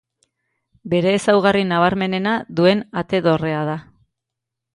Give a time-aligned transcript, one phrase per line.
[0.93, 3.79] Bere ezaugarri nabarmenena duen Ate-Dorrea da.